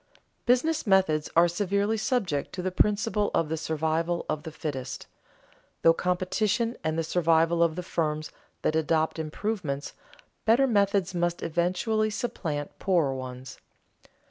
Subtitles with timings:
[0.47, 5.05] Business methods are severely subject to the principle of the survival of the fittest.
[5.83, 8.31] Through competition and the survival of the firms
[8.63, 9.93] that adopt improvements,
[10.43, 13.59] better methods must eventually supplant poorer ones.